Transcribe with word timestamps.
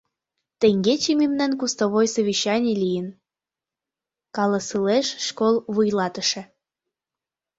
—Теҥгече 0.59 1.11
мемнан 1.21 1.51
кустовой 1.59 2.07
совещаний 2.15 2.77
лийын,— 2.83 3.07
каласылеш 4.35 5.07
школ 5.27 5.55
вуйлатыше. 5.73 6.41